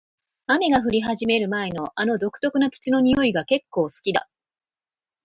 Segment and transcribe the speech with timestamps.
[0.47, 4.27] 雨が降り始める前の、あの独特な土の匂いが結構好きだ。